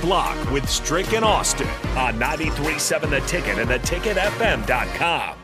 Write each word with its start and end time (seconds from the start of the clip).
Block 0.00 0.50
with 0.50 0.68
Strick 0.68 1.12
and 1.12 1.24
Austin 1.24 1.66
on 1.96 2.18
93.7 2.18 3.10
The 3.10 3.20
Ticket 3.20 3.58
and 3.58 3.70
theticketfm.com. 3.70 5.36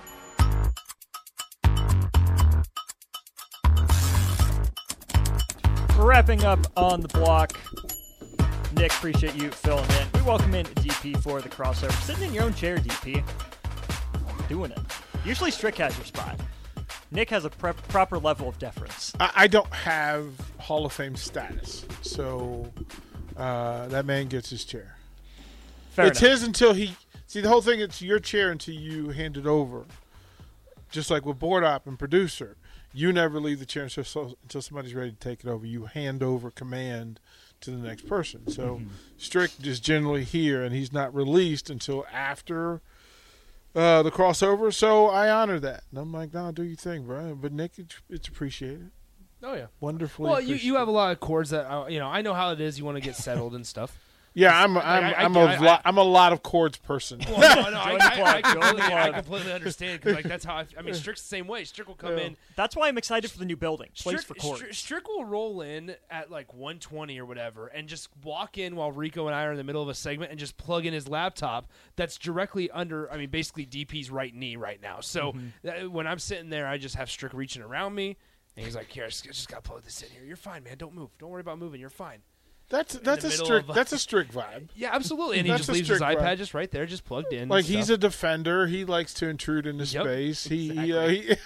Wrapping 5.98 6.44
up 6.44 6.66
on 6.76 7.00
the 7.00 7.08
block. 7.08 7.52
Nick, 8.74 8.92
appreciate 8.92 9.34
you 9.34 9.50
filling 9.50 9.84
in. 9.90 10.08
We 10.14 10.22
welcome 10.22 10.54
in 10.54 10.66
DP 10.66 11.20
for 11.22 11.40
the 11.40 11.48
crossover. 11.48 11.92
Sitting 12.02 12.28
in 12.28 12.34
your 12.34 12.44
own 12.44 12.54
chair, 12.54 12.78
DP. 12.78 13.22
Doing 14.48 14.70
it. 14.70 14.78
Usually 15.24 15.50
Strick 15.50 15.76
has 15.76 15.96
your 15.96 16.06
spot. 16.06 16.38
Nick 17.10 17.30
has 17.30 17.44
a 17.44 17.50
prep, 17.50 17.76
proper 17.88 18.18
level 18.18 18.48
of 18.48 18.58
deference. 18.58 19.12
I, 19.20 19.32
I 19.34 19.46
don't 19.46 19.72
have 19.72 20.28
Hall 20.58 20.86
of 20.86 20.92
Fame 20.92 21.16
status, 21.16 21.86
so 22.02 22.70
uh, 23.36 23.88
that 23.88 24.06
man 24.06 24.28
gets 24.28 24.50
his 24.50 24.64
chair. 24.64 24.96
Fair 25.90 26.06
it's 26.06 26.20
enough. 26.20 26.30
his 26.32 26.42
until 26.42 26.72
he. 26.74 26.96
See, 27.26 27.40
the 27.40 27.48
whole 27.48 27.62
thing, 27.62 27.80
it's 27.80 28.00
your 28.00 28.20
chair 28.20 28.50
until 28.50 28.74
you 28.74 29.10
hand 29.10 29.36
it 29.36 29.46
over. 29.46 29.84
Just 30.90 31.10
like 31.10 31.26
with 31.26 31.38
board 31.38 31.64
op 31.64 31.86
and 31.86 31.98
producer, 31.98 32.56
you 32.94 33.12
never 33.12 33.40
leave 33.40 33.58
the 33.58 33.66
chair 33.66 33.84
until, 33.84 34.04
so, 34.04 34.36
until 34.42 34.62
somebody's 34.62 34.94
ready 34.94 35.10
to 35.10 35.16
take 35.16 35.40
it 35.40 35.48
over. 35.48 35.66
You 35.66 35.86
hand 35.86 36.22
over 36.22 36.50
command 36.50 37.18
to 37.62 37.70
the 37.70 37.78
next 37.78 38.08
person. 38.08 38.48
So 38.48 38.76
Mm-hmm. 38.76 38.88
Strick 39.18 39.50
is 39.64 39.80
generally 39.80 40.24
here, 40.24 40.62
and 40.62 40.74
he's 40.74 40.92
not 40.92 41.14
released 41.14 41.70
until 41.70 42.06
after 42.12 42.80
uh, 43.74 44.02
the 44.02 44.10
crossover. 44.10 44.72
So 44.72 45.06
I 45.08 45.30
honor 45.30 45.58
that. 45.60 45.84
And 45.90 45.98
I'm 45.98 46.12
like, 46.12 46.32
no, 46.32 46.52
do 46.52 46.62
your 46.62 46.76
thing, 46.76 47.04
bro. 47.04 47.34
But 47.34 47.52
Nick, 47.52 47.72
it's, 47.78 47.96
it's 48.08 48.28
appreciated. 48.28 48.90
Oh 49.46 49.54
yeah. 49.54 49.66
Wonderfully. 49.80 50.30
Well, 50.30 50.40
you, 50.40 50.56
you 50.56 50.74
have 50.76 50.88
a 50.88 50.90
lot 50.92 51.12
of 51.12 51.20
cords 51.20 51.50
that 51.50 51.70
uh, 51.72 51.86
you 51.86 51.98
know. 52.00 52.08
I 52.08 52.20
know 52.22 52.34
how 52.34 52.50
it 52.50 52.60
is. 52.60 52.78
You 52.78 52.84
want 52.84 52.96
to 52.96 53.02
get 53.02 53.14
settled 53.16 53.54
and 53.54 53.66
stuff. 53.66 53.96
Yeah, 54.38 54.54
I'm 54.54 54.76
I'm 54.76 54.84
I- 55.04 55.14
I- 55.14 55.24
I'm 55.24 55.34
I- 55.34 55.40
a 55.40 55.46
I- 55.46 55.58
lot 55.60 55.82
I'm 55.86 55.96
a 55.96 56.02
lot 56.02 56.34
of 56.34 56.42
cords 56.42 56.76
person. 56.76 57.22
Well, 57.26 57.38
no, 57.56 57.70
no, 57.70 57.78
I, 57.80 57.92
I, 57.92 57.94
I, 57.94 58.42
club, 58.42 58.44
join 58.44 58.76
the 58.76 58.82
completely, 58.82 58.94
I 58.94 59.12
completely 59.12 59.52
understand 59.54 59.98
because 59.98 60.14
like 60.14 60.26
that's 60.26 60.44
how 60.44 60.56
I, 60.56 60.66
I 60.78 60.82
mean. 60.82 60.92
Strick's 60.92 61.22
the 61.22 61.28
same 61.28 61.46
way. 61.46 61.64
Strick 61.64 61.88
will 61.88 61.94
come 61.94 62.18
Yeah. 62.18 62.24
in. 62.24 62.36
That's 62.54 62.76
why 62.76 62.88
I'm 62.88 62.98
excited 62.98 63.30
for 63.30 63.38
the 63.38 63.46
new 63.46 63.56
building. 63.56 63.88
Place 63.98 64.20
Strick, 64.20 64.26
for 64.26 64.34
cords. 64.34 64.58
Strick, 64.60 64.74
Strick 64.74 65.08
will 65.08 65.24
roll 65.24 65.62
in 65.62 65.94
at 66.10 66.30
like 66.30 66.52
120 66.52 67.18
or 67.18 67.24
whatever, 67.24 67.68
and 67.68 67.88
just 67.88 68.10
walk 68.24 68.58
in 68.58 68.76
while 68.76 68.92
Rico 68.92 69.24
and 69.26 69.34
I 69.34 69.44
are 69.44 69.52
in 69.52 69.56
the 69.56 69.64
middle 69.64 69.82
of 69.82 69.88
a 69.88 69.94
segment, 69.94 70.30
and 70.30 70.38
just 70.38 70.58
plug 70.58 70.84
in 70.84 70.92
his 70.92 71.08
laptop 71.08 71.70
that's 71.96 72.18
directly 72.18 72.70
under. 72.72 73.10
I 73.10 73.16
mean, 73.16 73.30
basically 73.30 73.64
DP's 73.64 74.10
right 74.10 74.34
knee 74.34 74.56
right 74.56 74.82
now. 74.82 75.00
So 75.00 75.32
Mm-hmm. 75.32 75.46
that, 75.62 75.90
when 75.90 76.06
I'm 76.06 76.18
sitting 76.18 76.50
there, 76.50 76.66
I 76.66 76.76
just 76.76 76.96
have 76.96 77.08
Strick 77.10 77.32
reaching 77.32 77.62
around 77.62 77.94
me, 77.94 78.18
and 78.56 78.64
he's 78.64 78.74
like, 78.76 78.90
"Here, 78.90 79.04
I 79.04 79.08
just, 79.08 79.24
just 79.24 79.48
gotta 79.48 79.62
plug 79.62 79.82
this 79.84 80.02
in 80.02 80.10
here. 80.10 80.22
You're 80.24 80.36
fine, 80.36 80.62
man. 80.64 80.76
Don't 80.78 80.94
move. 80.94 81.10
Don't 81.18 81.30
worry 81.30 81.40
about 81.40 81.58
moving. 81.58 81.80
You're 81.80 81.90
fine." 81.90 82.18
That's 82.68 82.94
that's 82.98 83.22
a 83.24 83.30
strict 83.30 83.72
that's 83.72 83.92
a 83.92 83.98
strict 83.98 84.32
vibe. 84.34 84.70
Yeah, 84.74 84.90
absolutely. 84.92 85.38
And 85.38 85.46
he 85.46 85.56
just 85.56 85.68
leaves 85.68 85.88
his 85.88 86.00
iPad 86.00 86.18
vibe. 86.18 86.36
just 86.38 86.52
right 86.52 86.68
there, 86.68 86.84
just 86.84 87.04
plugged 87.04 87.32
in. 87.32 87.48
Like 87.48 87.64
he's 87.64 87.90
a 87.90 87.96
defender. 87.96 88.66
He 88.66 88.84
likes 88.84 89.14
to 89.14 89.28
intrude 89.28 89.66
into 89.68 89.84
Yep, 89.84 90.02
space. 90.04 90.44
He 90.48 90.70
he, 90.70 90.92
uh, 90.92 91.06
he 91.06 91.36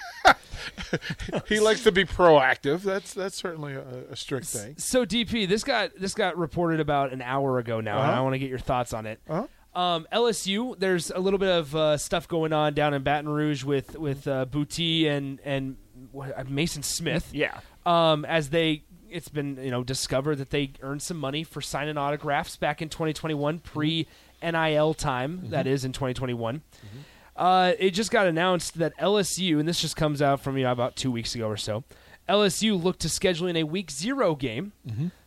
he 1.47 1.59
likes 1.59 1.83
to 1.83 1.91
be 1.91 2.05
proactive. 2.05 2.81
That's 2.81 3.13
that's 3.13 3.35
certainly 3.35 3.73
a, 3.73 3.85
a 4.11 4.15
strict 4.15 4.47
thing. 4.47 4.75
So 4.77 5.05
DP, 5.05 5.47
this 5.47 5.63
got 5.63 5.91
this 5.95 6.15
got 6.15 6.37
reported 6.37 6.79
about 6.79 7.13
an 7.13 7.21
hour 7.21 7.59
ago 7.59 7.81
now, 7.81 7.99
and 8.01 8.09
Uh-huh. 8.09 8.19
I 8.19 8.23
want 8.23 8.33
to 8.33 8.39
get 8.39 8.49
your 8.49 8.57
thoughts 8.59 8.91
on 8.93 9.05
it. 9.05 9.19
Uh-huh. 9.29 9.45
Um, 9.79 10.07
LSU, 10.11 10.77
there's 10.79 11.11
a 11.11 11.19
little 11.19 11.39
bit 11.39 11.49
of 11.49 11.75
uh, 11.75 11.97
stuff 11.97 12.27
going 12.27 12.51
on 12.51 12.73
down 12.73 12.93
in 12.93 13.03
Baton 13.03 13.29
Rouge 13.29 13.63
with 13.63 13.95
with 13.97 14.27
uh, 14.27 14.45
Boutte 14.45 15.07
and 15.07 15.39
and 15.45 15.77
Uh, 16.17 16.43
Mason 16.47 16.83
Smith. 16.83 17.29
yeah. 17.33 17.59
Um, 17.85 18.25
as 18.25 18.49
they, 18.49 18.83
it's 19.09 19.29
been 19.29 19.57
you 19.63 19.71
know 19.71 19.83
discovered 19.83 20.37
that 20.37 20.51
they 20.51 20.71
earned 20.81 21.01
some 21.01 21.17
money 21.17 21.43
for 21.43 21.61
signing 21.61 21.97
autographs 21.97 22.55
back 22.57 22.81
in 22.81 22.89
2021, 22.89 23.59
mm-hmm. 23.59 23.67
pre 23.67 24.07
NIL 24.41 24.93
time. 24.93 25.37
Mm-hmm. 25.37 25.49
that 25.49 25.67
is 25.67 25.85
in 25.85 25.91
2021. 25.91 26.57
Mm-hmm. 26.57 26.97
Uh, 27.35 27.73
it 27.79 27.91
just 27.91 28.11
got 28.11 28.27
announced 28.27 28.77
that 28.77 28.95
LSU, 28.97 29.59
and 29.59 29.67
this 29.67 29.81
just 29.81 29.95
comes 29.95 30.21
out 30.21 30.41
from 30.41 30.57
you 30.57 30.63
know, 30.63 30.71
about 30.71 30.95
two 30.95 31.11
weeks 31.11 31.33
ago 31.33 31.47
or 31.47 31.57
so. 31.57 31.83
LSU 32.29 32.81
looked 32.81 33.01
to 33.01 33.07
scheduling 33.07 33.59
a 33.59 33.63
week 33.63 33.89
zero 33.89 34.35
game 34.35 34.71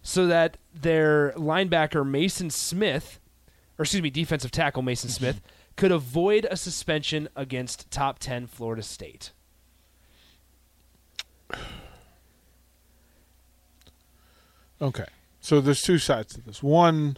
so 0.03 0.27
that 0.27 0.56
their 0.75 1.33
linebacker 1.33 2.09
Mason 2.09 2.51
Smith, 2.51 3.21
or 3.78 3.83
excuse 3.83 4.03
me, 4.03 4.11
defensive 4.11 4.51
tackle 4.51 4.83
Mason 4.83 5.11
Smith, 5.11 5.41
could 5.77 5.91
avoid 5.91 6.47
a 6.51 6.56
suspension 6.56 7.28
against 7.34 7.91
top 7.91 8.19
10 8.21 8.47
Florida 8.47 8.83
State. 8.83 9.33
Okay, 14.82 15.06
so 15.41 15.60
there's 15.60 15.82
two 15.82 15.98
sides 15.98 16.34
to 16.34 16.41
this. 16.41 16.62
One, 16.62 17.16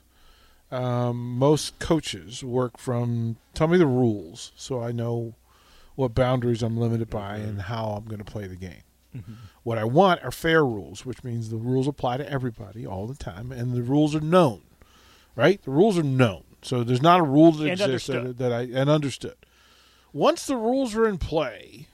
um, 0.71 1.39
most 1.39 1.79
coaches 1.79 2.45
work 2.45 2.79
from 2.79 3.37
tell 3.55 3.67
me 3.67 3.79
the 3.79 3.87
rules 3.87 4.53
so 4.57 4.83
I 4.83 4.93
know 4.93 5.35
what 5.95 6.15
boundaries 6.15 6.63
I'm 6.63 6.77
limited 6.77 7.09
by 7.09 7.37
and 7.37 7.63
how 7.63 7.87
I'm 7.87 8.05
going 8.05 8.19
to 8.19 8.25
play 8.31 8.47
the 8.47 8.57
game. 8.57 8.83
What 9.63 9.79
I 9.79 9.85
want 9.85 10.23
are 10.23 10.31
fair 10.31 10.63
rules, 10.63 11.07
which 11.07 11.25
means 11.25 11.49
the 11.49 11.57
rules 11.57 11.89
apply 11.89 12.19
to 12.19 12.31
everybody 12.31 12.87
all 12.87 13.07
the 13.07 13.15
time, 13.15 13.51
and 13.51 13.73
the 13.73 13.83
rules 13.83 14.15
are 14.15 14.21
known, 14.21 14.61
right? 15.35 15.63
The 15.63 15.71
rules 15.71 15.97
are 15.97 16.03
known, 16.03 16.45
so 16.61 16.85
there's 16.85 17.01
not 17.01 17.21
a 17.21 17.23
rule 17.23 17.51
that 17.53 17.63
And 17.63 17.81
exists 17.81 18.09
that, 18.09 18.37
that 18.37 18.53
I 18.53 18.63
and 18.75 18.91
understood. 18.91 19.37
Once 20.13 20.47
the 20.47 20.57
rules 20.57 20.95
are 20.95 21.09
in 21.09 21.17
play, 21.17 21.89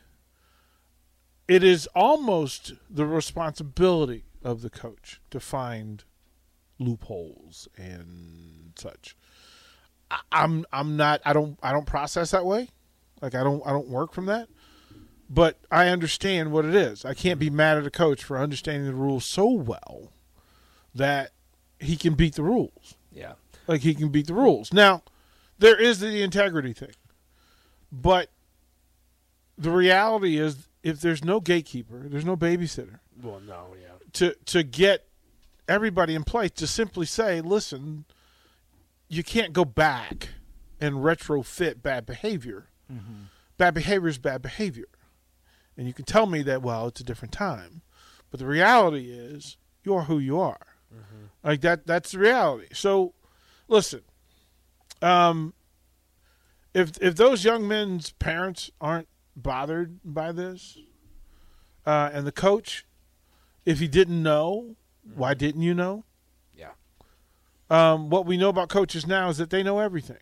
it 1.49 1.65
is 1.65 1.89
almost 1.95 2.73
the 2.89 3.07
responsibility 3.07 4.25
of 4.43 4.63
the 4.63 4.71
coach 4.71 5.21
to 5.31 5.41
find 5.41 6.05
loopholes 6.79 7.69
and 7.77 8.73
such. 8.77 9.17
I, 10.11 10.21
I'm 10.33 10.65
I'm 10.73 10.97
not 10.97 11.21
I 11.25 11.33
don't 11.33 11.59
I 11.63 11.73
don't 11.73 11.87
process 11.87 12.31
that 12.31 12.45
way. 12.45 12.69
Like 13.21 13.35
I 13.35 13.43
don't 13.43 13.63
I 13.67 13.71
don't 13.71 13.89
work 13.89 14.13
from 14.13 14.27
that. 14.27 14.49
But 15.29 15.59
I 15.71 15.89
understand 15.89 16.53
what 16.53 16.67
it 16.67 16.75
is. 16.75 17.07
I 17.07 17.15
can't 17.15 17.39
be 17.39 17.49
mad 17.49 17.79
at 17.79 17.87
a 17.87 17.91
coach 17.91 18.23
for 18.23 18.39
understanding 18.39 18.87
the 18.87 18.95
rules 18.95 19.25
so 19.25 19.51
well 19.51 20.13
that 20.95 21.31
he 21.81 21.97
can 21.97 22.15
beat 22.15 22.35
the 22.35 22.43
rules. 22.43 22.97
Yeah. 23.11 23.33
Like 23.67 23.81
he 23.81 23.95
can 23.95 24.11
beat 24.11 24.27
the 24.27 24.35
rules. 24.35 24.75
Now, 24.75 25.03
there 25.59 25.81
is 25.81 26.01
the 26.01 26.23
integrity 26.23 26.75
thing. 26.75 26.93
But 27.91 28.29
the 29.57 29.71
reality 29.71 30.37
is 30.39 30.69
if 30.83 31.01
there's 31.01 31.25
no 31.25 31.41
gatekeeper, 31.41 32.09
there's 32.09 32.25
no 32.25 32.37
babysitter 32.37 32.99
Well, 33.23 33.41
no, 33.41 33.69
yeah. 33.81 33.89
to 34.15 34.35
to 34.47 34.63
get 34.63 35.07
everybody 35.69 36.15
in 36.15 36.25
place 36.25 36.51
to 36.53 36.67
simply 36.67 37.07
say, 37.07 37.41
listen, 37.41 38.05
you 39.09 39.23
can't 39.23 39.53
go 39.53 39.65
back 39.65 40.31
and 40.81 40.97
retrofit 40.97 41.83
bad 41.83 42.07
behavior. 42.07 42.67
Bad 43.57 43.75
behavior 43.75 44.09
is 44.09 44.19
bad 44.19 44.43
behavior. 44.43 44.89
And 45.77 45.87
you 45.87 45.95
can 45.95 46.05
tell 46.05 46.27
me 46.27 46.43
that, 46.43 46.61
well, 46.63 46.89
it's 46.89 47.01
a 47.01 47.05
different 47.05 47.33
time. 47.33 47.81
But 48.31 48.41
the 48.41 48.47
reality 48.47 49.11
is, 49.13 49.57
you're 49.85 50.03
who 50.03 50.19
you 50.19 50.39
are. 50.41 50.67
Like 51.45 51.61
that, 51.63 51.87
that's 51.87 52.13
the 52.13 52.19
reality. 52.19 52.67
So, 52.75 53.15
listen, 53.69 54.03
um, 55.01 55.55
if 56.75 56.97
if 57.01 57.17
those 57.17 57.45
young 57.45 57.67
men's 57.67 58.13
parents 58.13 58.71
aren't 58.81 59.09
bothered 59.37 59.99
by 60.05 60.33
this, 60.33 60.79
uh, 61.87 62.11
and 62.13 62.27
the 62.27 62.33
coach, 62.33 62.87
if 63.65 63.79
he 63.79 63.89
didn't 63.89 64.23
know, 64.23 64.77
why 65.15 65.35
didn't 65.35 65.63
you 65.63 65.75
know? 65.75 66.05
Yeah. 66.57 66.73
Um, 67.71 68.11
what 68.11 68.27
we 68.27 68.37
know 68.37 68.49
about 68.49 68.69
coaches 68.69 69.07
now 69.07 69.29
is 69.29 69.39
that 69.39 69.51
they 69.51 69.63
know 69.63 69.79
everything. 69.79 70.19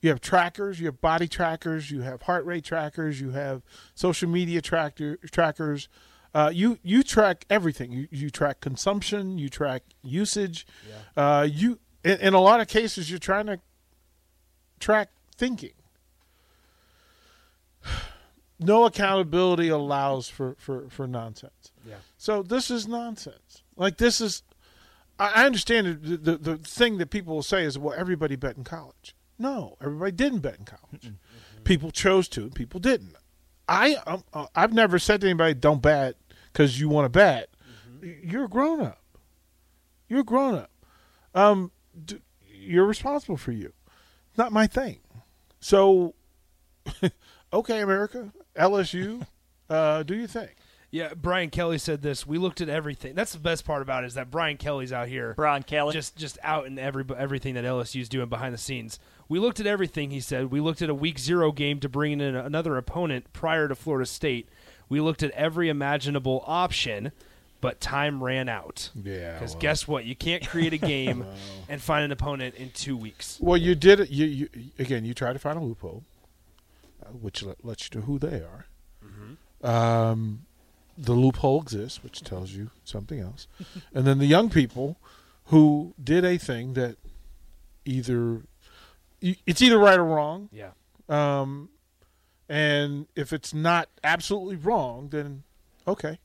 You 0.00 0.10
have 0.10 0.20
trackers, 0.20 0.78
you 0.78 0.86
have 0.86 1.00
body 1.00 1.26
trackers, 1.26 1.90
you 1.90 2.02
have 2.02 2.22
heart 2.22 2.44
rate 2.44 2.64
trackers, 2.64 3.20
you 3.20 3.30
have 3.30 3.62
social 3.94 4.28
media 4.28 4.60
tractor, 4.62 5.18
trackers. 5.30 5.88
Uh, 6.34 6.50
you 6.52 6.78
you 6.82 7.02
track 7.02 7.44
everything. 7.50 7.90
You 7.90 8.06
you 8.10 8.30
track 8.30 8.60
consumption, 8.60 9.38
you 9.38 9.48
track 9.48 9.82
usage. 10.02 10.66
Uh, 11.16 11.48
you 11.50 11.80
in, 12.04 12.18
in 12.20 12.34
a 12.34 12.40
lot 12.40 12.60
of 12.60 12.68
cases 12.68 13.10
you're 13.10 13.18
trying 13.18 13.46
to 13.46 13.60
track 14.78 15.10
thinking. 15.36 15.72
No 18.60 18.84
accountability 18.86 19.68
allows 19.68 20.28
for, 20.28 20.56
for, 20.58 20.88
for 20.90 21.06
nonsense. 21.06 21.72
Yeah. 21.86 21.94
So 22.16 22.42
this 22.42 22.70
is 22.70 22.88
nonsense. 22.88 23.62
Like 23.76 23.98
this 23.98 24.20
is, 24.20 24.42
I 25.18 25.42
I 25.42 25.46
understand 25.46 26.00
the, 26.02 26.16
the 26.16 26.36
the 26.36 26.56
thing 26.56 26.98
that 26.98 27.10
people 27.10 27.34
will 27.36 27.42
say 27.44 27.64
is, 27.64 27.78
well, 27.78 27.94
everybody 27.96 28.34
bet 28.36 28.56
in 28.56 28.64
college. 28.64 29.14
No, 29.38 29.76
everybody 29.80 30.10
didn't 30.12 30.40
bet 30.40 30.56
in 30.58 30.64
college. 30.64 31.12
People 31.62 31.92
chose 31.92 32.26
to, 32.30 32.42
and 32.42 32.54
people 32.54 32.80
didn't. 32.80 33.14
I 33.68 33.94
um, 34.06 34.24
uh, 34.32 34.46
I've 34.56 34.72
never 34.72 34.98
said 34.98 35.20
to 35.20 35.28
anybody, 35.28 35.54
don't 35.54 35.80
bet 35.82 36.16
because 36.52 36.80
you 36.80 36.88
want 36.88 37.04
to 37.04 37.08
bet. 37.10 37.50
Y- 38.02 38.16
You're 38.24 38.46
a 38.46 38.48
grown 38.48 38.80
up. 38.80 39.00
You're 40.08 40.20
a 40.20 40.24
grown 40.24 40.56
up. 40.56 40.70
Um, 41.34 41.70
d- 42.04 42.20
you're 42.52 42.86
responsible 42.86 43.36
for 43.36 43.52
you. 43.52 43.72
Not 44.36 44.50
my 44.50 44.66
thing. 44.66 44.98
So, 45.60 46.14
okay, 47.52 47.80
America, 47.80 48.32
LSU, 48.56 49.26
uh, 49.70 50.02
do 50.02 50.14
you 50.14 50.26
think? 50.26 50.50
Yeah, 50.90 51.12
Brian 51.14 51.50
Kelly 51.50 51.76
said 51.76 52.00
this. 52.00 52.26
We 52.26 52.38
looked 52.38 52.62
at 52.62 52.70
everything. 52.70 53.14
That's 53.14 53.32
the 53.32 53.38
best 53.38 53.66
part 53.66 53.82
about 53.82 54.04
it 54.04 54.06
is 54.06 54.14
that 54.14 54.30
Brian 54.30 54.56
Kelly's 54.56 54.90
out 54.92 55.08
here, 55.08 55.34
Brian 55.36 55.62
Kelly. 55.62 55.92
just 55.92 56.16
just 56.16 56.38
out 56.42 56.64
in 56.66 56.78
every 56.78 57.04
everything 57.16 57.54
that 57.54 57.64
LSU's 57.64 58.08
doing 58.08 58.30
behind 58.30 58.54
the 58.54 58.58
scenes. 58.58 58.98
We 59.28 59.38
looked 59.38 59.60
at 59.60 59.66
everything. 59.66 60.10
He 60.10 60.20
said 60.20 60.50
we 60.50 60.60
looked 60.60 60.80
at 60.80 60.88
a 60.88 60.94
week 60.94 61.18
zero 61.18 61.52
game 61.52 61.78
to 61.80 61.90
bring 61.90 62.12
in 62.22 62.34
another 62.34 62.78
opponent 62.78 63.30
prior 63.34 63.68
to 63.68 63.74
Florida 63.74 64.06
State. 64.06 64.48
We 64.88 65.00
looked 65.02 65.22
at 65.22 65.30
every 65.32 65.68
imaginable 65.68 66.42
option, 66.46 67.12
but 67.60 67.78
time 67.82 68.24
ran 68.24 68.48
out. 68.48 68.88
Yeah, 68.94 69.34
Because 69.34 69.52
well. 69.52 69.60
guess 69.60 69.86
what? 69.86 70.06
You 70.06 70.16
can't 70.16 70.48
create 70.48 70.72
a 70.72 70.78
game 70.94 71.26
and 71.68 71.82
find 71.82 72.02
an 72.06 72.12
opponent 72.12 72.54
in 72.54 72.70
two 72.70 72.96
weeks. 72.96 73.36
Well, 73.42 73.58
you 73.58 73.74
did 73.74 74.00
it. 74.00 74.08
You, 74.08 74.24
you 74.24 74.48
again. 74.78 75.04
You 75.04 75.12
tried 75.12 75.34
to 75.34 75.38
find 75.38 75.58
a 75.58 75.60
loophole, 75.60 76.02
which 77.14 77.42
let, 77.42 77.64
lets 77.64 77.88
you 77.92 78.00
know 78.00 78.06
who 78.06 78.18
they 78.18 78.42
are. 78.42 78.66
Um, 79.62 80.46
the 80.96 81.12
loophole 81.12 81.60
exists, 81.62 82.02
which 82.02 82.20
tells 82.22 82.52
you 82.52 82.70
something 82.84 83.18
else. 83.20 83.46
and 83.94 84.06
then 84.06 84.18
the 84.18 84.26
young 84.26 84.50
people 84.50 84.98
who 85.46 85.94
did 86.02 86.24
a 86.24 86.38
thing 86.38 86.74
that 86.74 86.96
either 87.84 88.42
it's 89.20 89.60
either 89.62 89.78
right 89.78 89.98
or 89.98 90.04
wrong. 90.04 90.48
Yeah. 90.52 90.70
Um, 91.08 91.70
and 92.48 93.06
if 93.16 93.32
it's 93.32 93.52
not 93.52 93.88
absolutely 94.04 94.56
wrong, 94.56 95.08
then 95.08 95.42
okay, 95.86 96.18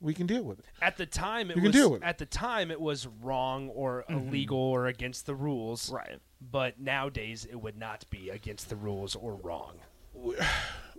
we 0.00 0.14
can 0.14 0.26
deal 0.26 0.42
with 0.42 0.58
it. 0.60 0.64
At 0.82 0.96
the 0.96 1.06
time, 1.06 1.50
it 1.50 1.56
You 1.56 1.62
can 1.62 1.70
was 1.70 1.72
deal 1.72 1.90
with 1.92 2.02
it. 2.02 2.06
at 2.06 2.18
the 2.18 2.26
time 2.26 2.70
it 2.70 2.80
was 2.80 3.06
wrong 3.22 3.68
or 3.68 4.04
illegal 4.08 4.58
or 4.58 4.86
against 4.86 5.26
the 5.26 5.34
rules. 5.34 5.90
right. 5.92 6.18
But 6.40 6.78
nowadays, 6.80 7.44
it 7.50 7.56
would 7.56 7.76
not 7.76 8.04
be 8.10 8.30
against 8.30 8.68
the 8.68 8.76
rules 8.76 9.16
or 9.16 9.34
wrong. 9.34 9.78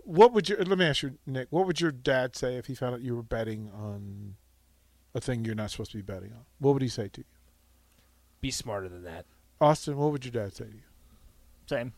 What 0.04 0.32
would 0.32 0.48
your 0.48 0.58
let 0.64 0.78
me 0.78 0.86
ask 0.86 1.02
you, 1.02 1.18
Nick? 1.26 1.48
What 1.50 1.66
would 1.66 1.80
your 1.80 1.92
dad 1.92 2.34
say 2.34 2.56
if 2.56 2.66
he 2.66 2.74
found 2.74 2.94
out 2.94 3.00
you 3.00 3.14
were 3.14 3.22
betting 3.22 3.70
on 3.74 4.36
a 5.14 5.20
thing 5.20 5.44
you're 5.44 5.54
not 5.54 5.70
supposed 5.70 5.92
to 5.92 5.98
be 5.98 6.02
betting 6.02 6.32
on? 6.32 6.44
What 6.58 6.72
would 6.72 6.82
he 6.82 6.88
say 6.88 7.08
to 7.08 7.20
you, 7.20 7.26
Be 8.40 8.50
smarter 8.50 8.88
than 8.88 9.04
that. 9.04 9.26
Austin? 9.60 9.96
What 9.96 10.12
would 10.12 10.24
your 10.24 10.32
dad 10.32 10.54
say 10.54 10.64
to 10.64 10.70
you? 10.70 10.82
Same. 11.66 11.92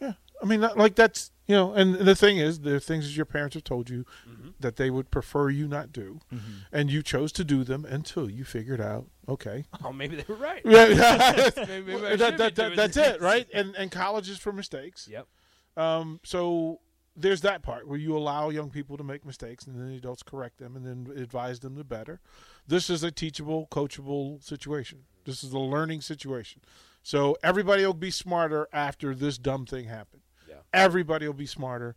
Yeah, 0.00 0.12
I 0.40 0.46
mean, 0.46 0.60
that, 0.60 0.78
like 0.78 0.94
that's 0.94 1.32
you 1.46 1.54
know, 1.56 1.72
and 1.72 1.94
the 1.94 2.14
thing 2.14 2.38
is, 2.38 2.60
there 2.60 2.76
are 2.76 2.80
things 2.80 3.06
that 3.06 3.16
your 3.16 3.26
parents 3.26 3.54
have 3.54 3.64
told 3.64 3.90
you 3.90 4.04
mm-hmm. 4.28 4.50
that 4.60 4.76
they 4.76 4.90
would 4.90 5.10
prefer 5.10 5.48
you 5.48 5.66
not 5.66 5.92
do, 5.92 6.20
mm-hmm. 6.32 6.52
and 6.72 6.90
you 6.90 7.02
chose 7.02 7.32
to 7.32 7.44
do 7.44 7.64
them 7.64 7.84
until 7.84 8.30
you 8.30 8.44
figured 8.44 8.80
out, 8.80 9.06
okay, 9.28 9.64
Oh, 9.84 9.92
maybe 9.92 10.16
they 10.16 10.24
were 10.28 10.36
right. 10.36 10.62
yeah, 10.64 11.50
Maybe, 11.56 11.94
maybe 11.94 12.06
I 12.06 12.16
that, 12.16 12.38
that, 12.38 12.54
that, 12.54 12.76
that's 12.76 12.94
this. 12.94 13.16
it, 13.16 13.20
right? 13.20 13.46
And 13.52 13.74
and 13.76 13.90
college 13.90 14.28
is 14.28 14.38
for 14.38 14.52
mistakes. 14.52 15.08
Yep. 15.10 15.26
Um, 15.78 16.20
so 16.24 16.80
there's 17.16 17.40
that 17.42 17.62
part 17.62 17.88
where 17.88 17.98
you 17.98 18.16
allow 18.16 18.50
young 18.50 18.68
people 18.70 18.96
to 18.96 19.04
make 19.04 19.24
mistakes 19.24 19.66
and 19.66 19.76
then 19.78 19.88
the 19.90 19.96
adults 19.96 20.22
correct 20.22 20.58
them 20.58 20.76
and 20.76 20.84
then 20.84 21.16
advise 21.16 21.60
them 21.60 21.76
to 21.76 21.84
better. 21.84 22.20
This 22.66 22.90
is 22.90 23.02
a 23.02 23.10
teachable, 23.10 23.68
coachable 23.70 24.42
situation. 24.42 25.04
This 25.24 25.42
is 25.42 25.52
a 25.52 25.58
learning 25.58 26.00
situation. 26.00 26.62
So 27.02 27.36
everybody 27.42 27.86
will 27.86 27.94
be 27.94 28.10
smarter 28.10 28.68
after 28.72 29.14
this 29.14 29.38
dumb 29.38 29.66
thing 29.66 29.86
happened. 29.86 30.22
Yeah. 30.48 30.56
Everybody 30.72 31.26
will 31.26 31.34
be 31.34 31.46
smarter. 31.46 31.96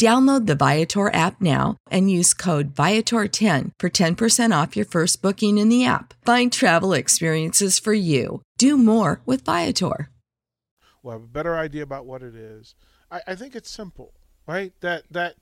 Download 0.00 0.46
the 0.46 0.54
Viator 0.54 1.14
app 1.14 1.42
now 1.42 1.76
and 1.90 2.10
use 2.10 2.32
code 2.32 2.74
Viator10 2.74 3.72
for 3.78 3.90
10% 3.90 4.62
off 4.62 4.74
your 4.74 4.86
first 4.86 5.20
booking 5.20 5.58
in 5.58 5.68
the 5.68 5.84
app. 5.84 6.14
Find 6.24 6.50
travel 6.50 6.94
experiences 6.94 7.78
for 7.78 7.92
you. 7.92 8.40
Do 8.56 8.78
more 8.78 9.20
with 9.26 9.44
Viator. 9.44 10.08
We'll 11.02 11.12
have 11.12 11.24
a 11.24 11.26
better 11.26 11.54
idea 11.54 11.82
about 11.82 12.06
what 12.06 12.22
it 12.22 12.34
is. 12.34 12.74
I, 13.10 13.20
I 13.26 13.34
think 13.34 13.54
it's 13.54 13.68
simple, 13.68 14.14
right? 14.48 14.72
That 14.80 15.02
that 15.10 15.34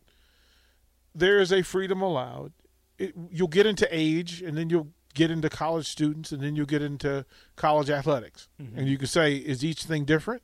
there 1.14 1.38
is 1.38 1.52
a 1.52 1.62
freedom 1.62 2.02
allowed. 2.02 2.52
It, 2.98 3.14
you'll 3.30 3.46
get 3.46 3.64
into 3.64 3.86
age, 3.92 4.42
and 4.42 4.58
then 4.58 4.70
you'll 4.70 4.88
get 5.14 5.30
into 5.30 5.48
college 5.48 5.86
students, 5.86 6.32
and 6.32 6.42
then 6.42 6.56
you'll 6.56 6.66
get 6.66 6.82
into 6.82 7.24
college 7.54 7.90
athletics, 7.90 8.48
mm-hmm. 8.60 8.76
and 8.76 8.88
you 8.88 8.98
can 8.98 9.06
say, 9.06 9.36
is 9.36 9.64
each 9.64 9.84
thing 9.84 10.04
different, 10.04 10.42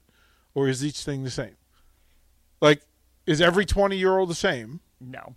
or 0.55 0.69
is 0.69 0.85
each 0.85 1.01
thing 1.01 1.25
the 1.25 1.31
same? 1.31 1.57
Like, 2.61 2.83
is 3.27 3.41
every 3.41 3.65
twenty 3.65 3.97
year 3.97 4.19
old 4.19 4.31
the 4.31 4.35
same? 4.35 4.81
No. 5.01 5.37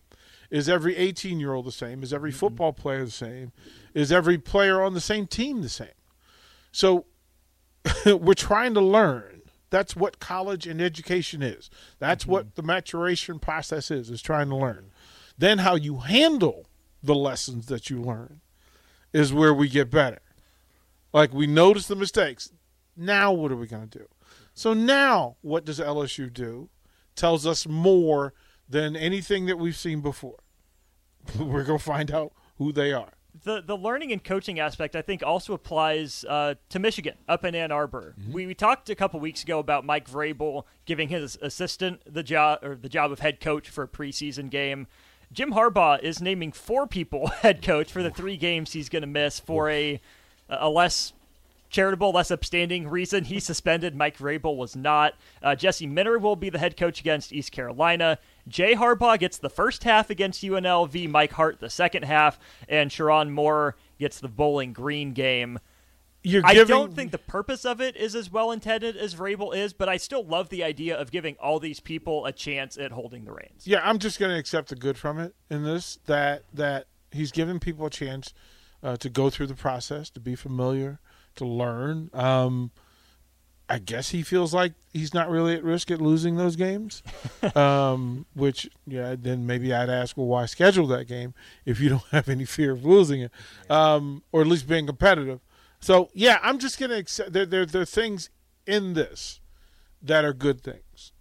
Is 0.50 0.70
every 0.70 0.96
18 0.96 1.40
year 1.40 1.54
old 1.54 1.66
the 1.66 1.72
same? 1.72 2.04
Is 2.04 2.14
every 2.14 2.32
football 2.32 2.72
player 2.72 3.04
the 3.04 3.12
same? 3.12 3.52
Is 3.94 4.12
every 4.12 4.38
player 4.38 4.82
on 4.82 4.94
the 4.94 5.02
same 5.02 5.28
team 5.28 5.62
the 5.62 5.70
same? 5.70 5.90
So 6.72 7.06
we're 8.06 8.34
trying 8.34 8.74
to 8.76 8.82
learn. 8.82 9.42
That's 9.70 9.96
what 9.96 10.20
college 10.20 10.66
and 10.66 10.82
education 10.82 11.42
is. 11.42 11.70
That's 12.00 12.26
what 12.26 12.46
mm-hmm. 12.46 12.56
the 12.56 12.64
maturation 12.64 13.40
process 13.40 13.92
is, 13.92 14.10
is 14.10 14.22
trying 14.22 14.50
to 14.50 14.56
learn. 14.56 14.92
Then 15.38 15.60
how 15.60 15.76
you 15.76 15.98
handle 15.98 16.68
the 17.04 17.16
lessons 17.16 17.66
that 17.68 17.90
you 17.90 18.02
learn 18.02 18.40
is 19.12 19.34
where 19.34 19.54
we 19.54 19.68
get 19.68 19.92
better. 19.92 20.20
Like 21.12 21.34
we 21.34 21.48
notice 21.48 21.88
the 21.88 21.96
mistakes. 21.96 22.52
Now 22.96 23.34
what 23.34 23.52
are 23.52 23.58
we 23.58 23.68
going 23.68 23.90
to 23.90 24.00
do? 24.00 24.08
So 24.54 24.74
now 24.74 25.36
what 25.42 25.66
does 25.66 25.80
LSU 25.80 26.32
do? 26.32 26.70
Tells 27.18 27.46
us 27.46 27.68
more 27.68 28.34
than 28.70 28.96
anything 28.96 29.48
that 29.48 29.58
we've 29.58 29.76
seen 29.76 30.00
before. 30.00 30.38
We're 31.38 31.64
going 31.64 31.80
to 31.80 31.84
find 31.84 32.12
out 32.12 32.32
who 32.58 32.72
they 32.72 32.94
are. 32.94 33.10
The 33.44 33.62
the 33.62 33.76
learning 33.78 34.12
and 34.12 34.24
coaching 34.24 34.60
aspect, 34.60 34.96
I 34.96 35.02
think, 35.02 35.22
also 35.22 35.54
applies 35.54 36.26
uh, 36.28 36.56
to 36.70 36.80
Michigan 36.80 37.16
up 37.28 37.44
in 37.44 37.54
Ann 37.54 37.72
Arbor. 37.72 38.16
We, 38.32 38.48
we 38.48 38.56
talked 38.56 38.90
a 38.90 38.96
couple 38.96 39.20
weeks 39.20 39.44
ago 39.44 39.60
about 39.60 39.86
Mike 39.86 40.10
Vrabel 40.10 40.64
giving 40.86 41.10
his 41.10 41.38
assistant 41.42 42.02
the 42.12 42.24
job 42.24 42.64
or 42.64 42.76
the 42.76 42.90
job 42.90 43.12
of 43.12 43.20
head 43.20 43.40
coach 43.40 43.70
for 43.70 43.84
a 43.84 43.88
preseason 43.88 44.50
game. 44.50 44.88
Jim 45.32 45.52
Harbaugh 45.52 46.02
is 46.02 46.22
naming 46.22 46.52
four 46.52 46.88
people 46.88 47.28
head 47.42 47.62
coach 47.62 47.92
for 47.92 48.02
the 48.02 48.10
three 48.10 48.38
games 48.38 48.74
he's 48.74 48.90
going 48.90 49.02
to 49.02 49.08
miss 49.08 49.40
for 49.40 49.70
a 49.70 50.00
a 50.50 50.70
less 50.70 51.14
charitable, 51.70 52.12
less 52.12 52.32
upstanding 52.32 52.88
reason. 52.88 53.26
He 53.26 53.40
suspended. 53.40 53.96
Mike 53.96 54.18
Vrabel 54.18 54.56
was 54.56 54.76
not. 54.76 55.16
Uh, 55.42 55.56
Jesse 55.56 55.88
Minter 55.88 56.20
will 56.20 56.36
be 56.36 56.50
the 56.50 56.60
head 56.60 56.78
coach 56.78 57.00
against 57.00 57.34
East 57.34 57.52
Carolina. 57.52 58.20
Jay 58.48 58.76
Harbaugh 58.76 59.20
gets 59.20 59.38
the 59.38 59.50
first 59.50 59.84
half 59.84 60.10
against 60.10 60.44
UNLV. 60.44 61.10
Mike 61.10 61.34
Hart 61.34 61.60
the 61.60 61.70
second 61.70 62.04
half, 62.04 62.40
and 62.70 62.90
Sherrone 62.90 63.30
Moore 63.30 63.76
gets 64.00 64.20
the 64.20 64.30
Bowling 64.30 64.74
Green 64.74 65.14
game. 65.14 65.60
You're 66.24 66.42
I 66.44 66.56
don't 66.56 66.94
think 66.94 67.12
the 67.12 67.18
purpose 67.18 67.64
of 67.64 67.80
it 67.80 67.96
is 67.96 68.14
as 68.14 68.30
well 68.30 68.52
intended 68.52 68.98
as 68.98 69.16
Vrabel 69.16 69.56
is, 69.56 69.72
but 69.72 69.88
I 69.88 69.96
still 69.98 70.26
love 70.26 70.50
the 70.50 70.64
idea 70.64 70.98
of 70.98 71.10
giving 71.10 71.36
all 71.40 71.60
these 71.60 71.80
people 71.80 72.26
a 72.26 72.34
chance 72.34 72.78
at 72.78 72.92
holding 72.92 73.24
the 73.24 73.32
reins. 73.32 73.66
Yeah, 73.66 73.80
I'm 73.82 73.98
just 73.98 74.20
going 74.20 74.32
to 74.32 74.38
accept 74.38 74.70
the 74.70 74.76
good 74.76 74.98
from 74.98 75.20
it 75.20 75.36
in 75.50 75.64
this 75.64 76.00
that 76.06 76.44
that 76.54 76.88
he's 77.12 77.32
giving 77.32 77.60
people 77.60 77.86
a 77.86 77.90
chance 77.90 78.34
uh, 78.84 78.98
to 78.98 79.10
go 79.10 79.30
through 79.30 79.48
the 79.48 79.56
process, 79.56 80.10
to 80.12 80.20
be 80.20 80.36
familiar, 80.36 81.00
to 81.38 81.46
learn. 81.46 82.10
Um, 82.14 82.72
I 83.70 83.80
guess 83.80 84.10
he 84.12 84.24
feels 84.24 84.54
like 84.54 84.74
he's 84.94 85.14
not 85.14 85.30
really 85.30 85.56
at 85.56 85.64
risk 85.64 85.92
at 85.92 86.02
losing 86.02 86.38
those 86.38 86.56
games. 86.56 87.04
um, 87.56 88.26
which, 88.34 88.70
yeah, 88.86 89.16
then 89.18 89.46
maybe 89.46 89.74
I'd 89.74 89.90
ask, 89.90 90.16
well, 90.16 90.28
why 90.28 90.46
schedule 90.46 90.88
that 90.88 91.06
game 91.06 91.34
if 91.66 91.80
you 91.80 91.90
don't 91.90 92.06
have 92.12 92.30
any 92.30 92.46
fear 92.46 92.72
of 92.72 92.86
losing 92.86 93.22
it, 93.22 93.32
um, 93.70 94.24
or 94.32 94.42
at 94.42 94.48
least 94.48 94.68
being 94.68 94.86
competitive? 94.86 95.42
So, 95.80 96.10
yeah, 96.14 96.40
I'm 96.42 96.60
just 96.60 96.80
going 96.80 96.92
to 96.92 96.98
accept. 96.98 97.34
There, 97.34 97.46
there, 97.46 97.66
there 97.66 97.82
are 97.82 97.86
things 97.86 98.30
in 98.66 98.94
this 98.94 99.42
that 100.02 100.26
are 100.26 100.34
good 100.34 100.62
things. 100.62 101.12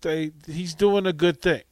They, 0.00 0.32
he's 0.46 0.74
doing 0.74 1.06
a 1.06 1.12
good 1.12 1.40
thing. 1.40 1.62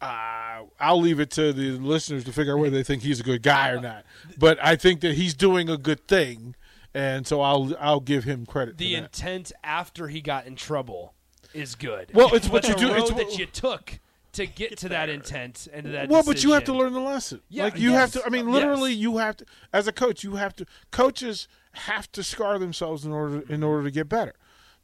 Uh, 0.00 0.62
I'll 0.78 1.00
leave 1.00 1.20
it 1.20 1.30
to 1.32 1.52
the 1.52 1.72
listeners 1.72 2.24
to 2.24 2.32
figure 2.32 2.54
out 2.54 2.58
whether 2.58 2.74
they 2.74 2.82
think 2.82 3.02
he's 3.02 3.20
a 3.20 3.22
good 3.22 3.42
guy 3.42 3.70
or 3.70 3.80
not. 3.80 4.04
But 4.38 4.58
I 4.62 4.76
think 4.76 5.00
that 5.00 5.14
he's 5.14 5.34
doing 5.34 5.68
a 5.68 5.76
good 5.76 6.08
thing, 6.08 6.54
and 6.94 7.26
so 7.26 7.40
I'll 7.40 7.74
I'll 7.80 8.00
give 8.00 8.24
him 8.24 8.46
credit. 8.46 8.78
The 8.78 8.94
for 8.94 9.00
that. 9.00 9.04
intent 9.06 9.52
after 9.62 10.08
he 10.08 10.20
got 10.20 10.46
in 10.46 10.56
trouble 10.56 11.14
is 11.54 11.74
good. 11.74 12.10
Well, 12.14 12.34
it's 12.34 12.48
what 12.48 12.62
But 12.62 12.68
you 12.68 12.74
the 12.74 12.80
do- 12.80 12.88
road 12.92 13.00
it's 13.00 13.08
that 13.10 13.26
what- 13.26 13.38
you 13.38 13.46
took 13.46 13.98
to 14.32 14.46
get 14.46 14.78
to 14.78 14.88
that 14.88 15.08
intent 15.08 15.66
and 15.72 15.86
to 15.86 15.90
that. 15.92 16.08
well, 16.08 16.22
but 16.22 16.44
you 16.44 16.52
have 16.52 16.62
to 16.64 16.72
learn 16.72 16.92
the 16.92 17.00
lesson. 17.00 17.40
Yeah, 17.48 17.64
like 17.64 17.76
you 17.78 17.90
yes. 17.90 18.14
have 18.14 18.22
to. 18.22 18.26
I 18.26 18.30
mean, 18.30 18.46
Yes. 18.46 18.54
literally, 18.54 18.92
you 18.92 19.16
have 19.18 19.36
to. 19.38 19.46
As 19.72 19.88
a 19.88 19.92
coach, 19.92 20.22
you 20.22 20.36
have 20.36 20.54
to. 20.56 20.66
Coaches 20.92 21.48
have 21.72 22.10
to 22.12 22.22
scar 22.22 22.58
themselves 22.58 23.04
in 23.04 23.12
order 23.12 23.42
in 23.48 23.62
order 23.64 23.84
to 23.84 23.90
get 23.90 24.08
better. 24.08 24.34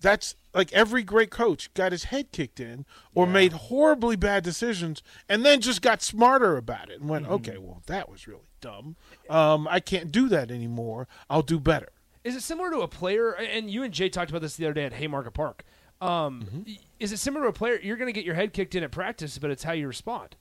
That's 0.01 0.35
like 0.53 0.71
every 0.75 1.03
great 1.03 1.31
coach 1.31 1.73
got 1.75 1.91
his 1.93 2.05
head 2.05 2.31
kicked 2.31 2.61
in 2.61 2.85
or 3.15 3.27
made 3.27 3.53
horribly 3.53 4.15
bad 4.15 4.45
decisions 4.45 5.03
and 5.27 5.43
then 5.45 5.61
just 5.63 5.81
got 5.81 6.03
smarter 6.03 6.59
about 6.59 6.91
it 6.91 7.01
and 7.01 7.09
went, 7.09 7.27
okay, 7.29 7.57
well, 7.57 7.83
that 7.87 8.11
was 8.11 8.27
really 8.29 8.43
dumb. 8.61 8.97
Um, 9.31 9.67
I 9.69 9.81
can't 9.81 10.13
do 10.13 10.29
that 10.29 10.51
anymore. 10.51 11.09
I'll 11.31 11.41
do 11.43 11.59
better. 11.59 11.89
Is 12.26 12.37
it 12.37 12.42
similar 12.42 12.71
to 12.71 12.80
a 12.80 12.88
player? 12.88 13.30
And 13.33 13.71
you 13.71 13.83
and 13.83 13.92
Jay 13.95 14.09
talked 14.09 14.30
about 14.30 14.42
this 14.42 14.56
the 14.56 14.66
other 14.66 14.75
day 14.75 14.85
at 14.85 14.92
Haymarket 14.95 15.35
Park. 15.35 15.64
Um, 16.00 16.42
Mm-hmm. 16.42 16.73
Is 16.99 17.12
it 17.12 17.18
similar 17.18 17.45
to 17.45 17.49
a 17.50 17.52
player? 17.52 17.78
You're 17.83 17.97
going 17.99 18.09
to 18.09 18.12
get 18.12 18.25
your 18.25 18.35
head 18.35 18.52
kicked 18.54 18.75
in 18.75 18.83
at 18.83 18.90
practice, 18.90 19.38
but 19.38 19.50
it's 19.50 19.62
how 19.62 19.73
you 19.73 19.87
respond. 19.87 20.35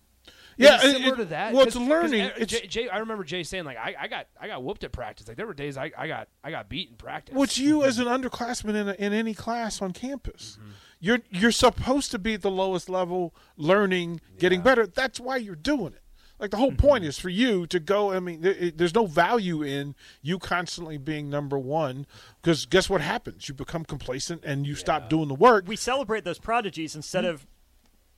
Yeah, 0.57 0.77
Is 0.77 0.83
it 0.85 0.91
similar 0.97 1.13
it- 1.15 1.17
to 1.17 1.25
that. 1.25 1.53
well, 1.53 1.67
it's 1.67 1.75
learning. 1.75 2.21
It's- 2.37 2.47
Jay, 2.47 2.65
Jay, 2.65 2.87
I 2.89 2.99
remember 2.99 3.25
Jay 3.25 3.43
saying 3.43 3.65
like, 3.65 3.75
I, 3.77 3.93
I 3.99 4.07
got, 4.07 4.27
I 4.39 4.47
got 4.47 4.63
whooped 4.63 4.85
at 4.85 4.93
practice. 4.93 5.27
Like 5.27 5.35
there 5.35 5.45
were 5.47 5.53
days 5.53 5.75
I, 5.77 5.91
I 5.97 6.07
got, 6.07 6.29
I 6.45 6.51
got 6.51 6.69
beat 6.69 6.89
in 6.91 6.95
practice. 6.95 7.35
Which 7.35 7.57
you, 7.57 7.83
as 7.83 7.99
an 7.99 8.05
underclassman 8.07 8.73
in, 8.75 8.87
a, 8.89 8.93
in 8.93 9.11
any 9.11 9.33
class 9.33 9.81
on 9.81 9.91
campus, 9.91 10.57
you're 11.01 11.19
you're 11.29 11.51
supposed 11.51 12.09
to 12.11 12.19
be 12.19 12.35
at 12.35 12.41
the 12.41 12.49
lowest 12.49 12.87
level, 12.89 13.35
learning, 13.57 14.21
getting 14.39 14.61
better. 14.61 14.87
That's 14.87 15.19
why 15.19 15.35
you're 15.37 15.55
doing 15.55 15.87
it. 15.93 16.01
Like 16.39 16.51
the 16.51 16.57
whole 16.57 16.71
point 16.71 17.03
mm-hmm. 17.03 17.09
is 17.09 17.19
for 17.19 17.29
you 17.29 17.65
to 17.67 17.79
go. 17.79 18.11
I 18.11 18.19
mean, 18.19 18.41
there, 18.41 18.53
it- 18.53 18.77
there's 18.77 18.93
no 18.93 19.05
value 19.05 19.63
in 19.63 19.95
you 20.21 20.39
constantly 20.39 20.97
being 20.97 21.29
number 21.29 21.57
one 21.57 22.05
because 22.41 22.65
guess 22.65 22.89
what 22.89 23.01
happens? 23.01 23.47
You 23.47 23.55
become 23.55 23.85
complacent 23.85 24.43
and 24.43 24.67
you 24.67 24.75
stop 24.75 25.09
doing 25.09 25.27
the 25.27 25.35
work. 25.35 25.65
We 25.67 25.75
celebrate 25.75 26.23
those 26.23 26.39
prodigies 26.39 26.95
instead 26.95 27.23
mm-hmm. 27.23 27.35
of 27.35 27.47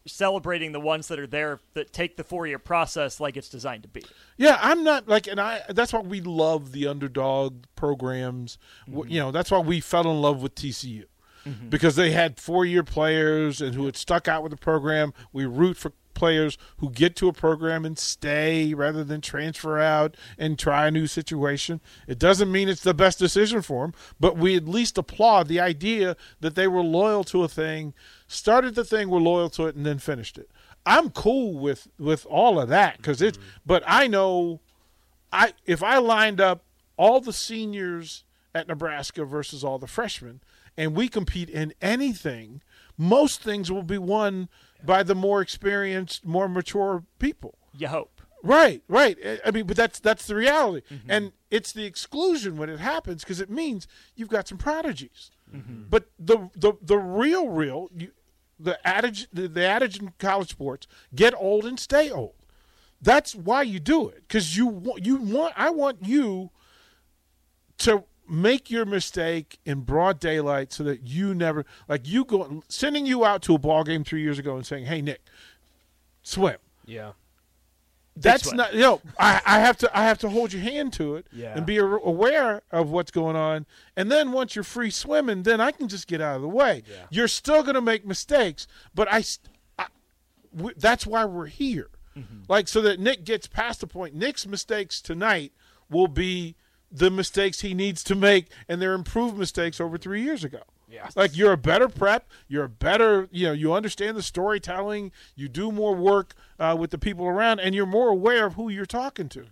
celebrating 0.08 0.72
the 0.72 0.80
ones 0.80 1.10
that 1.10 1.20
are 1.20 1.28
there 1.28 1.60
that 1.74 1.92
take 1.92 2.18
the 2.18 2.24
four 2.24 2.48
year 2.48 2.60
process 2.60 3.20
like 3.20 3.38
it's 3.38 3.50
designed 3.50 3.84
to 3.84 3.90
be. 3.90 4.04
Yeah, 4.38 4.58
I'm 4.62 4.84
not 4.84 5.08
like, 5.08 5.28
and 5.28 5.40
I. 5.40 5.62
That's 5.70 5.94
why 5.94 6.00
we 6.00 6.22
love 6.22 6.72
the 6.72 6.88
underdog 6.88 7.66
programs. 7.76 8.58
W 8.88 9.04
mm-hmm. 9.04 9.12
You 9.12 9.20
know, 9.20 9.32
that's 9.32 9.52
why 9.52 9.60
we 9.60 9.80
fell 9.80 10.10
in 10.10 10.22
love 10.22 10.42
with 10.42 10.56
TCU 10.56 11.06
because 11.70 11.96
they 11.96 12.12
had 12.12 12.40
four 12.40 12.66
year 12.66 12.84
players 12.84 13.62
and 13.62 13.76
who 13.76 13.86
had 13.86 13.96
stuck 13.96 14.28
out 14.28 14.44
with 14.44 14.52
the 14.52 14.58
program. 14.58 15.14
We 15.32 15.46
root 15.46 15.78
for 15.78 15.94
players 16.18 16.58
who 16.78 16.90
get 16.90 17.16
to 17.16 17.30
a 17.30 17.34
program 17.34 17.86
and 17.86 17.98
stay 17.98 18.74
rather 18.74 19.04
than 19.04 19.22
transfer 19.22 19.80
out 19.80 20.18
and 20.38 20.60
try 20.60 20.88
a 20.88 20.92
new 20.92 21.08
situation. 21.08 21.80
It 22.08 22.20
doesn't 22.20 22.52
mean 22.52 22.68
it's 22.68 22.84
the 22.84 22.94
best 22.94 23.20
decision 23.20 23.62
for 23.62 23.86
them, 23.86 23.94
but 24.20 24.36
we 24.38 24.58
at 24.58 24.68
least 24.68 24.98
applaud 24.98 25.48
the 25.48 25.60
idea 25.60 26.18
that 26.42 26.56
they 26.56 26.68
were 26.68 26.82
loyal 26.82 27.24
to 27.26 27.44
a 27.44 27.48
thing, 27.48 27.94
started 28.28 28.76
the 28.76 28.84
thing, 28.84 29.10
were 29.10 29.20
loyal 29.20 29.50
to 29.52 29.68
it, 29.68 29.76
and 29.76 29.86
then 29.86 30.00
finished 30.00 30.38
it. 30.38 30.50
I'm 30.86 31.10
cool 31.12 31.60
with 31.60 31.88
with 32.00 32.26
all 32.26 32.60
of 32.60 32.70
that 32.70 32.98
because 32.98 33.22
it's. 33.22 33.38
Mm-hmm. 33.38 33.48
But 33.66 33.84
I 33.86 34.08
know, 34.08 34.62
I 35.32 35.54
if 35.66 35.84
I 35.84 35.98
lined 35.98 36.42
up 36.42 36.64
all 36.98 37.20
the 37.22 37.34
seniors 37.34 38.24
at 38.56 38.68
Nebraska 38.68 39.26
versus 39.26 39.64
all 39.64 39.78
the 39.78 39.88
freshmen, 39.88 40.42
and 40.78 40.96
we 40.96 41.10
compete 41.10 41.50
in 41.50 41.74
anything, 41.82 42.62
most 42.98 43.42
things 43.42 43.72
will 43.72 43.84
be 43.84 43.98
won 43.98 44.50
by 44.86 45.04
the 45.04 45.16
more 45.16 45.42
experienced, 45.42 46.26
more 46.26 46.48
mature 46.48 47.04
people. 47.20 47.58
You 47.78 47.88
hope. 47.88 48.22
Right, 48.44 48.84
right. 48.88 49.18
I- 49.46 49.52
mean, 49.52 49.66
but 49.66 49.76
that's 49.76 50.00
that's 50.00 50.28
the 50.28 50.36
reality, 50.36 50.86
mm-hmm. 50.92 51.10
and 51.10 51.32
it's 51.50 51.72
the 51.72 51.86
exclusion 51.86 52.58
when 52.58 52.70
it 52.70 52.80
happens 52.80 53.24
because 53.24 53.42
it 53.42 53.50
means 53.50 53.88
you've 54.16 54.30
got 54.30 54.48
some 54.48 54.58
prodigies. 54.58 55.32
Mm-hmm. 55.54 55.84
But 55.90 56.10
the 56.20 56.50
the 56.56 56.74
the 56.82 56.98
real 56.98 57.50
real 57.50 57.90
you, 57.96 58.12
the 58.60 58.86
adage 58.88 59.28
the, 59.34 59.48
the 59.48 59.66
adage 59.66 60.00
in 60.00 60.14
college 60.20 60.50
sports: 60.50 60.88
get 61.16 61.34
old 61.36 61.66
and 61.66 61.80
stay 61.80 62.10
old. 62.12 62.36
That's 63.02 63.36
why 63.36 63.64
you 63.64 63.80
do 63.80 64.08
it 64.10 64.24
because 64.28 64.58
you 64.58 64.68
want 64.68 65.06
you 65.06 65.18
want 65.18 65.54
I 65.56 65.70
want 65.70 66.06
you 66.06 66.52
to 67.80 68.04
make 68.30 68.70
your 68.70 68.86
mistake 68.86 69.60
in 69.66 69.82
broad 69.82 70.20
daylight 70.20 70.72
so 70.74 70.84
that 70.84 71.08
you 71.08 71.34
never 71.34 71.66
like 71.88 72.08
you 72.08 72.26
go 72.26 72.64
sending 72.70 73.06
you 73.06 73.24
out 73.26 73.42
to 73.44 73.56
a 73.56 73.58
ball 73.58 73.84
game 73.84 74.04
three 74.04 74.22
years 74.22 74.38
ago 74.40 74.56
and 74.56 74.66
saying, 74.66 74.86
"Hey 74.86 75.02
Nick, 75.02 75.22
swim." 76.24 76.58
Yeah. 76.86 77.12
that's 78.16 78.46
swim. 78.46 78.58
not 78.58 78.74
you 78.74 78.80
know 78.80 79.02
I, 79.20 79.42
I 79.46 79.60
have 79.60 79.78
to 79.80 79.98
i 79.98 80.04
have 80.06 80.18
to 80.20 80.30
hold 80.30 80.52
your 80.54 80.62
hand 80.64 80.94
to 80.94 81.16
it 81.18 81.28
Yeah. 81.32 81.54
and 81.56 81.66
be 81.66 81.78
aware 81.78 82.62
of 82.72 82.90
what's 82.90 83.12
going 83.12 83.36
on 83.36 83.66
and 83.96 84.10
then 84.12 84.32
once 84.32 84.56
you're 84.56 84.64
free 84.64 84.90
swimming 84.90 85.44
then 85.44 85.60
i 85.62 85.72
can 85.72 85.88
just 85.88 86.08
get 86.08 86.20
out 86.22 86.38
of 86.38 86.42
the 86.42 86.48
way 86.48 86.82
you're 87.12 87.28
still 87.28 87.62
going 87.62 87.76
to 87.76 87.82
make 87.82 88.06
mistakes 88.08 88.66
but 88.96 89.08
i, 89.12 89.22
I 89.78 89.88
w- 90.56 90.74
that's 90.78 91.06
why 91.06 91.26
we're 91.26 91.46
here 91.48 91.90
Mm-hmm. 92.18 92.44
like 92.50 92.68
so 92.68 92.82
that 92.82 93.00
nick 93.00 93.24
gets 93.26 93.46
past 93.46 93.82
the 93.82 93.86
point 93.88 94.16
nick's 94.16 94.48
mistakes 94.48 95.00
tonight 95.02 95.52
will 95.88 96.08
be 96.08 96.56
the 96.92 97.10
mistakes 97.12 97.62
he 97.62 97.74
needs 97.74 98.04
to 98.04 98.16
make 98.16 98.48
and 98.68 98.82
they're 98.82 98.94
improved 98.94 99.38
mistakes 99.38 99.80
over 99.82 99.98
three 99.98 100.22
years 100.22 100.44
ago. 100.44 100.62
Yeah. 100.90 101.10
like 101.18 101.36
you're 101.36 101.52
a 101.52 101.58
better 101.58 101.90
prep 101.90 102.30
you're 102.48 102.64
a 102.64 102.70
better 102.70 103.28
you 103.30 103.48
know 103.48 103.52
you 103.52 103.74
understand 103.74 104.16
the 104.16 104.24
storytelling 104.24 105.12
you 105.36 105.50
do 105.50 105.70
more 105.70 105.94
work 105.94 106.34
uh, 106.60 106.78
with 106.80 106.92
the 106.92 106.98
people 106.98 107.26
around 107.28 107.60
and 107.60 107.76
you're 107.76 107.86
more 107.86 108.08
aware 108.08 108.46
of 108.46 108.54
who 108.54 108.70
you're 108.70 108.86
talking 108.86 109.28
to. 109.30 109.48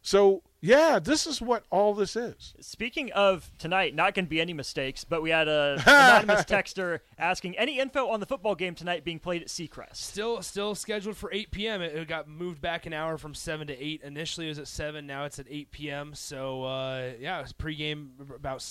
So 0.00 0.42
yeah 0.66 0.98
this 0.98 1.26
is 1.26 1.40
what 1.40 1.64
all 1.70 1.94
this 1.94 2.16
is 2.16 2.54
Speaking 2.60 3.12
of 3.12 3.50
tonight, 3.58 3.94
not 3.94 4.14
going 4.14 4.26
to 4.26 4.28
be 4.28 4.40
any 4.40 4.52
mistakes, 4.52 5.04
but 5.04 5.22
we 5.22 5.30
had 5.30 5.48
a 5.48 5.82
anonymous 5.86 6.44
texter 6.44 7.00
asking 7.18 7.56
any 7.56 7.78
info 7.78 8.08
on 8.08 8.20
the 8.20 8.26
football 8.26 8.54
game 8.54 8.74
tonight 8.74 9.04
being 9.04 9.18
played 9.18 9.42
at 9.42 9.48
Seacrest. 9.48 9.96
Still, 9.96 10.42
still 10.42 10.74
scheduled 10.74 11.16
for 11.16 11.32
8 11.32 11.50
p.m. 11.50 11.82
It, 11.82 11.94
it 11.94 12.08
got 12.08 12.28
moved 12.28 12.60
back 12.60 12.86
an 12.86 12.92
hour 12.92 13.18
from 13.18 13.34
7 13.34 13.66
to 13.68 13.82
8. 13.82 14.02
Initially, 14.02 14.46
it 14.46 14.50
was 14.50 14.58
at 14.58 14.68
7. 14.68 15.06
Now 15.06 15.24
it's 15.24 15.38
at 15.38 15.46
8 15.48 15.70
p.m. 15.70 16.14
So, 16.14 16.64
uh, 16.64 17.12
yeah, 17.18 17.40
it's 17.40 17.52
pregame 17.52 18.08
about 18.34 18.62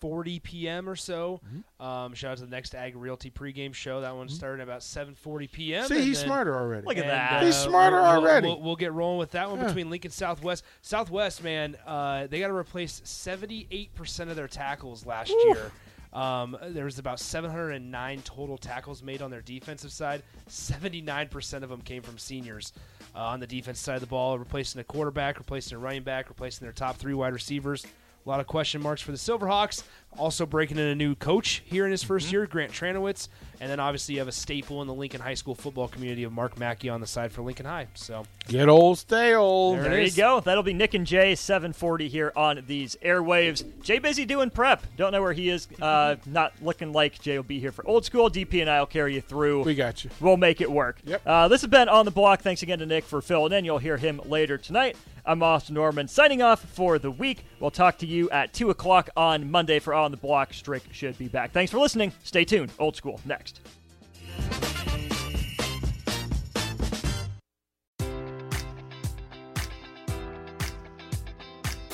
7:40 0.00 0.42
p.m. 0.42 0.88
or 0.88 0.96
so. 0.96 1.40
Um, 1.80 2.14
shout 2.14 2.32
out 2.32 2.38
to 2.38 2.44
the 2.44 2.50
next 2.50 2.74
Ag 2.74 2.96
Realty 2.96 3.30
pregame 3.30 3.74
show. 3.74 4.00
That 4.00 4.14
one 4.16 4.28
started 4.28 4.62
about 4.62 4.80
7:40 4.80 5.50
p.m. 5.50 5.86
see 5.86 5.94
and 5.96 6.04
he's 6.04 6.18
then- 6.18 6.26
smarter 6.26 6.56
already 6.56 6.86
Look 6.86 6.96
at 6.96 7.04
and, 7.04 7.10
that. 7.12 7.42
He's 7.42 7.56
smarter 7.56 7.96
we'll- 7.96 8.04
we'll- 8.04 8.22
already. 8.22 8.46
We'll, 8.48 8.62
we'll 8.62 8.76
get 8.76 8.92
rolling 8.92 9.18
with 9.18 9.32
that 9.32 9.50
one 9.50 9.64
between 9.64 9.90
Lincoln 9.90 10.10
Southwest. 10.10 10.64
Southwest, 10.82 11.42
man, 11.42 11.76
uh, 11.86 12.26
they 12.26 12.40
got 12.40 12.48
to 12.48 12.54
replace 12.54 13.00
78% 13.00 14.30
of 14.30 14.36
their 14.36 14.48
tackles 14.48 15.06
last 15.06 15.30
year. 15.44 15.70
Um, 16.12 16.56
there 16.68 16.86
was 16.86 16.98
about 16.98 17.20
709 17.20 18.22
total 18.22 18.56
tackles 18.56 19.02
made 19.02 19.20
on 19.20 19.30
their 19.30 19.42
defensive 19.42 19.92
side. 19.92 20.22
79% 20.48 21.62
of 21.62 21.68
them 21.68 21.82
came 21.82 22.02
from 22.02 22.16
seniors 22.16 22.72
uh, 23.14 23.18
on 23.18 23.40
the 23.40 23.46
defense 23.46 23.80
side 23.80 23.96
of 23.96 24.00
the 24.00 24.06
ball, 24.06 24.38
replacing 24.38 24.80
a 24.80 24.84
quarterback, 24.84 25.38
replacing 25.38 25.76
a 25.76 25.78
running 25.78 26.02
back, 26.04 26.30
replacing 26.30 26.64
their 26.64 26.72
top 26.72 26.96
three 26.96 27.12
wide 27.12 27.34
receivers. 27.34 27.86
A 28.26 28.28
lot 28.28 28.40
of 28.40 28.48
question 28.48 28.82
marks 28.82 29.00
for 29.00 29.12
the 29.12 29.18
Silverhawks. 29.18 29.84
Also 30.18 30.46
breaking 30.46 30.78
in 30.78 30.86
a 30.86 30.94
new 30.96 31.14
coach 31.14 31.62
here 31.64 31.84
in 31.84 31.92
his 31.92 32.02
1st 32.02 32.32
year, 32.32 32.46
Grant 32.46 32.72
Tranowitz, 32.72 33.28
and 33.60 33.70
then 33.70 33.78
obviously 33.78 34.14
you 34.14 34.20
have 34.20 34.28
a 34.28 34.32
staple 34.32 34.80
in 34.80 34.88
the 34.88 34.94
Lincoln 34.94 35.20
High 35.20 35.34
School 35.34 35.54
football 35.54 35.88
community 35.88 36.24
of 36.24 36.32
Mark 36.32 36.58
Mackey 36.58 36.88
on 36.88 37.00
the 37.00 37.06
side 37.06 37.30
for 37.32 37.42
Lincoln 37.42 37.66
High. 37.66 37.86
So 37.94 38.24
get 38.48 38.68
old 38.68 38.98
stay 38.98 39.34
old 39.34 39.76
There 39.76 39.90
There 39.90 40.00
you 40.00 40.10
go. 40.10 40.40
That'll 40.40 40.64
be 40.64 40.72
Nick 40.72 40.94
and 40.94 41.06
Jay, 41.06 41.34
740 41.34 42.08
here 42.08 42.32
on 42.34 42.64
these 42.66 42.96
airwaves. 43.04 43.62
Jay 43.82 43.98
busy 43.98 44.24
doing 44.24 44.50
prep. 44.50 44.84
Don't 44.96 45.12
know 45.12 45.22
where 45.22 45.34
he 45.34 45.50
is. 45.50 45.68
Uh, 45.80 46.16
not 46.24 46.52
looking 46.62 46.92
like 46.92 47.20
Jay 47.20 47.36
will 47.36 47.44
be 47.44 47.60
here 47.60 47.72
for 47.72 47.86
old 47.86 48.04
school. 48.06 48.30
DP 48.30 48.60
and 48.62 48.70
I 48.70 48.80
will 48.80 48.86
carry 48.86 49.14
you 49.14 49.20
through. 49.20 49.62
we 49.62 49.74
got 49.74 50.02
you 50.02 50.10
We'll 50.18 50.38
make 50.38 50.60
it 50.60 50.70
work. 50.70 50.98
Yep. 51.04 51.22
Uh, 51.24 51.48
this 51.48 51.60
has 51.60 51.70
been 51.70 51.88
On 51.88 52.04
the 52.04 52.10
Block. 52.10 52.40
Thanks 52.40 52.62
again 52.62 52.80
to 52.80 52.86
Nick 52.86 53.04
for 53.04 53.20
filling 53.20 53.52
in. 53.52 53.64
You'll 53.64 53.78
hear 53.78 53.98
him 53.98 54.20
later 54.24 54.58
tonight. 54.58 54.96
I'm 55.26 55.42
Austin 55.42 55.74
Norman 55.74 56.06
signing 56.06 56.40
off 56.40 56.60
for 56.60 56.98
the 56.98 57.10
week. 57.10 57.44
We'll 57.58 57.72
talk 57.72 57.98
to 57.98 58.06
you 58.06 58.30
at 58.30 58.52
2 58.52 58.70
o'clock 58.70 59.10
on 59.16 59.50
Monday 59.50 59.80
for 59.80 59.92
On 59.92 60.12
the 60.12 60.16
Block. 60.16 60.54
Strick 60.54 60.84
should 60.92 61.18
be 61.18 61.26
back. 61.26 61.52
Thanks 61.52 61.72
for 61.72 61.78
listening. 61.78 62.12
Stay 62.22 62.44
tuned. 62.44 62.70
Old 62.78 62.94
School 62.94 63.20
next. 63.24 63.60